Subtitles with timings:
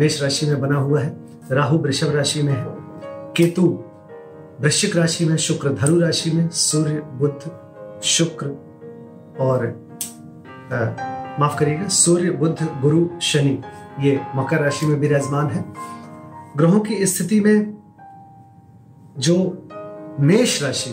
[0.00, 1.16] मेष राशि में बना हुआ है,
[1.50, 2.64] राहु वृषभ राशि में है,
[3.36, 3.66] केतु
[4.60, 7.50] वृश्चिक राशि में, शुक्र धनु राशि में, सूर्य बुद्ध
[8.04, 8.46] शुक्र
[9.40, 9.66] और
[11.40, 13.60] माफ़ करिएगा, सूर्य बुद्ध गुरु, शनि,
[14.00, 15.64] ये मकर राशि में विराजमान है।
[16.56, 17.76] ग्रहों की स्थिति में
[19.18, 19.36] जो
[20.20, 20.90] मेष राशि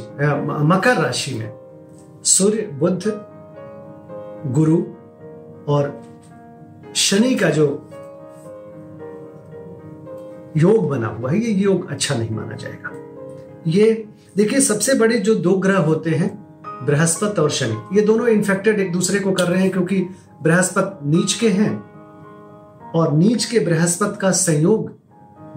[0.66, 1.52] मकर राशि में
[2.26, 3.12] सूर्य बुद्ध
[4.54, 4.78] गुरु
[5.68, 6.02] और
[6.96, 7.68] शनि का जो
[10.58, 12.92] योग बना हुआ है, ये योग अच्छा नहीं माना जाएगा।
[13.68, 16.44] ये, देखिए, सबसे बड़े जो दो ग्रह होते हैं,
[16.86, 20.06] बृहस्पति और शनि, ये दोनों इन्फेक्टेड एक दूसरे को कर रहे हैं क्योंकि
[20.44, 21.90] बृहस्पति नीच के हैं
[22.92, 24.92] और नीच के बृहस्पति का संयोग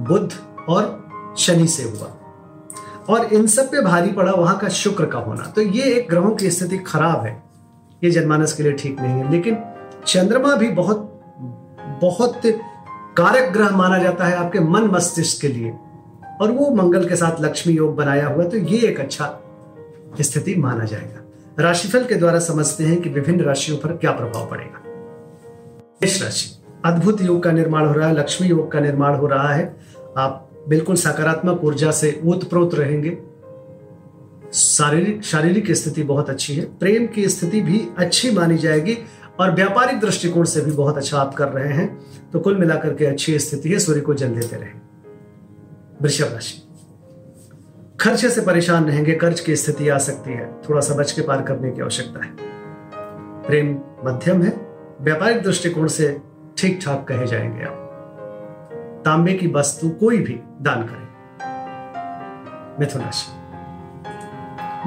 [0.01, 0.33] बुद्ध
[0.69, 2.12] और शनि से हुआ।
[3.09, 6.31] और इन सब पे भारी पड़ा वहाँ का शुक्र का होना। तो ये एक ग्रहों
[6.31, 7.43] की स्थिति खराब है।
[8.05, 9.59] ये जनमानस के लिए ठीक नहीं है। लेकिन
[10.06, 11.12] चंद्रमा भी बहुत
[12.03, 12.41] बहुत
[13.19, 15.72] कारक ग्रह माना जाता है आपके मन मस्तिष्क के लिए।
[16.41, 19.27] और वो मंगल के साथ लक्ष्मी योग बनाया हुआ तो ये एक अच्छा
[20.20, 24.83] स्थिति माना जाएगा। राशिफल के द्वारा समझते हैं कि विभिन्न राशियों पर क्या प्रभाव पड़ेगा।
[26.03, 26.50] मेष राशि,
[26.84, 29.77] अद्भुत योग का निर्माण हो रहा है, लक्ष्मी योग का निर्माण हो रहा है।
[30.19, 33.19] आप बिल्कुल सकारात्मक ऊर्जा से ओतप्रोत रहेंगे।
[34.55, 38.98] शारीरिक शारीरिक स्थिति बहुत अच्छी है। प्रेम की स्थिति भी अच्छी मानी जाएगी।
[39.41, 42.01] और व्यापारिक दृष्टिकोण से भी बहुत अच्छा आप कर रहे हैं।
[42.33, 44.70] तो कुल मिलाकर के अच्छी स्थिति है, सूर्य को जल देते रहे।
[46.03, 46.62] वृषभ राशि।
[48.01, 51.43] खर्चे से परेशान रहेंगे, कर्ज की स्थिति आ सकती है। थोड़ा सा बच के पार
[51.43, 52.33] करने की आवश्यकता है।
[53.43, 54.66] प्रेम मध्यम है।
[55.00, 56.21] व्यापारिक दृष्टिकोण से
[56.59, 57.82] ठीक ठाक कहे जाएँगे आप।
[59.05, 61.06] तांबे की वस्तु कोई भी दान करें।
[62.81, 63.32] मिथुन राशि।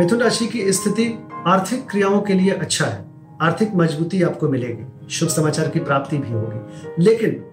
[0.02, 3.09] मिथुन राशि की स्थिति आर्थिक क्रियाओं के लिए अच्छा है।
[3.42, 6.60] आर्थिक मजबूती आपको मिलेगी, शुभ समाचार की प्राप्ति भी होगी।
[7.04, 7.46] लेकिन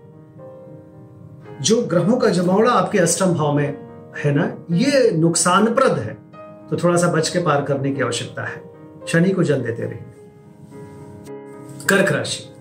[1.61, 3.79] जो ग्रहों का जमावड़ा आपके अष्टम भाव में
[4.25, 6.15] है ना, ये नुकसानप्रद है
[6.71, 8.63] तो थोड़ा सा बच के पार करने की आवश्यकता है।
[9.09, 10.05] शनि को जल देते रहिए।
[11.89, 12.53] कर्क राशि।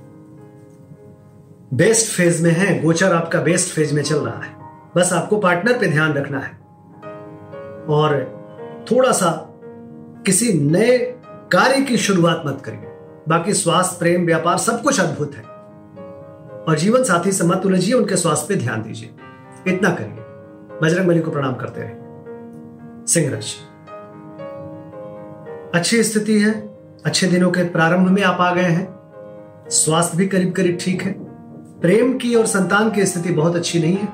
[1.73, 4.55] बेस्ट फ़ेज़ में है, गोचर आपका बेस्ट फ़ेज़ में चल रहा है।
[4.95, 6.51] बस आपको पार्टनर पे ध्यान रखना है।
[7.85, 8.35] और
[8.91, 9.49] थोड़ा सा
[10.25, 10.97] किसी नए
[11.51, 12.94] कार्य की शुरुआत मत करिए।
[13.29, 15.43] बाकी स्वास्थ्य, प्रेम, व्यापार सब कुछ अद्भुत है।
[16.69, 19.15] और जीवन साथी से मत उलझिए, उनके स्वास्थ्य पे ध्यान दीजिए।
[19.67, 20.21] इतना करिए।
[20.83, 21.97] बजरंग बली को प्रणाम करते रहिए
[23.07, 23.57] सिंह राशि
[25.77, 26.51] अच्छी स्थिति है।
[27.05, 28.95] अच्छे दिनों के प्रारंभ में आप आ गए हैं।
[29.69, 31.15] स्वास्थ्य भी करीब करीब ठीक है।
[31.79, 34.07] प्रेम की और संतान की स्थिति बहुत अच्छी नहीं है।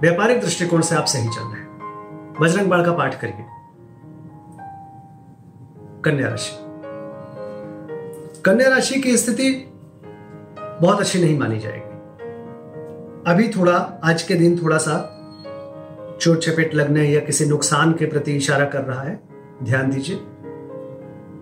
[0.00, 1.68] व्यापारिक दृष्टिकोण से आप सही चल रहे हैं।
[2.40, 3.44] बजरंग बाण का पाठ करिए।
[6.04, 6.67] कन्या राशि।
[8.44, 9.72] कन्या राशि की स्थिति
[10.82, 11.98] बहुत अच्छी नहीं मानी जाएगी।
[13.30, 15.14] अभी थोड़ा, आज के दिन थोड़ा सा
[16.20, 19.20] चोट चपेट लगने या किसी नुकसान के प्रति इशारा कर रहा है,
[19.62, 20.16] ध्यान दीजिए।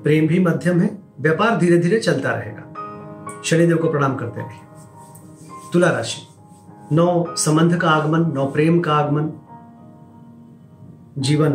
[0.03, 2.63] प्रेम भी मध्यम है, व्यापार धीरे धीरे चलता रहेगा।
[3.45, 4.61] शनिदेव को प्रणाम करते रहिए।
[5.73, 6.27] तुला राशि,
[6.93, 9.31] नौ संबंध का आगमन, नौ प्रेम का आगमन।
[11.19, 11.53] जीवन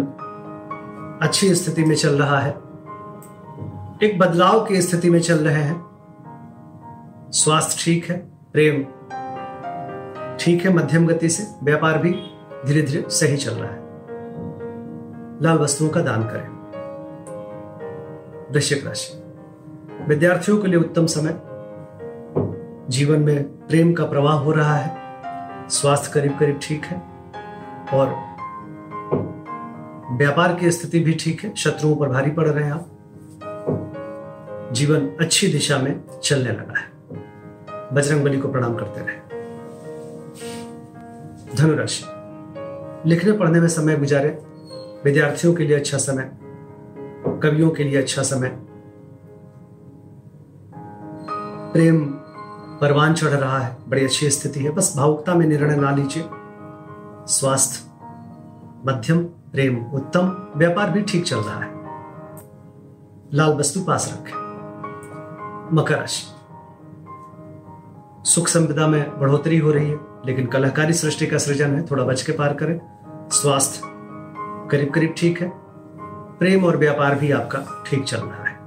[1.22, 2.71] अच्छी स्थिति में चल रहा है।
[4.04, 5.82] एक बदलाव की स्थिति में चल रहे हैं।
[7.32, 8.18] स्वास्थ्य ठीक है,
[8.54, 8.84] प्रेम
[10.40, 12.12] ठीक है मध्यम गति से, व्यापार भी
[12.66, 13.80] धीरे धीरे सही चल रहा है।
[15.42, 16.48] लाल वस्तुओं का दान करें।
[18.54, 19.24] वृश्चिक राशि।
[20.08, 21.40] विद्यार्थियों के लिए उत्तम समय।
[22.90, 24.98] जीवन में प्रेम का प्रवाह हो रहा है।
[25.70, 26.98] स्वास्थ्य करीब करीब ठीक है
[27.94, 28.08] और
[30.18, 32.88] व्यापार की स्थिति भी ठीक है। शत्रुओं पर भारी पड़ रहे हैं आप।
[34.72, 36.92] जीवन अच्छी दिशा में चलने लगा है।
[37.94, 39.18] बजरंग बली को प्रणाम करते रहे।
[41.56, 42.04] धनुराशि,
[43.10, 44.30] लिखने पढ़ने में समय गुजारे,
[45.06, 46.32] विद्यार्थियों के लिए अच्छा समय,
[47.44, 48.60] कवियों के लिए अच्छा समय।
[51.74, 52.06] प्रेम
[52.82, 56.24] परवान चढ़ रहा है, बड़ी अच्छी स्थिति है। बस भावुकता में निर्णय ना लीजिए।
[57.28, 57.92] स्वास्थ्य,
[58.86, 61.72] मध्यम, प्रेम, उत्तम, व्यापार भी ठीक चल रहा है।
[63.34, 64.51] लाल वस्तु पास रखें।
[65.74, 66.28] मकर राशि
[68.30, 72.22] सुख संपदा में बढ़ोतरी हो रही है, लेकिन कलाकारी सृष्टि का सृजन है, थोड़ा बच
[72.22, 72.82] के पार करें।
[73.30, 73.82] स्वास्थ्य
[74.72, 75.52] करीब करीब ठीक है।
[76.40, 78.58] प्रेम और व्यापार भी आपका ठीक चल रहा है।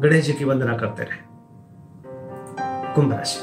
[0.00, 1.26] गणेश जी की वंदना करते रहे।
[2.94, 3.40] कुंभ राशि।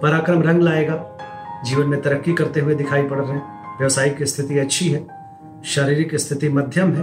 [0.00, 1.18] पराक्रम रंग लाएगा।
[1.64, 5.06] जीवन में तरक्की करते हुए दिखाई पड़ रहे हैं। व्यवसायिक स्थिति अच्छी है।
[5.64, 7.02] शारीरिक स्थिति मध्यम है।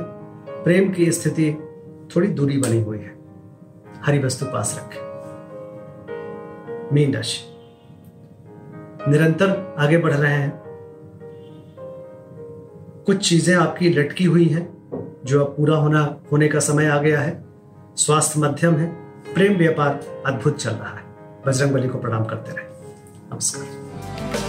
[0.64, 1.58] प्रेम की स्थिति
[2.16, 3.19] थोड़ी दूरी बनी हुई है।
[4.06, 5.10] हरी वस्तु पास रखें।
[6.94, 7.56] मीन राशि।
[9.12, 10.64] निरंतर आगे बढ़ रहे हैं।
[13.06, 14.78] कुछ चीज़ें आपकी लटकी हुई हैं,
[15.26, 17.44] जो अब पूरा होना, होने का समय आ गया है।
[17.96, 18.88] स्वास्थ्य मध्यम है,
[19.34, 21.04] प्रेम व्यापार अद्भुत चल रहा है।
[21.48, 22.66] बजरंग बली को प्रणाम करते रहे।
[23.34, 24.49] नमस्कार।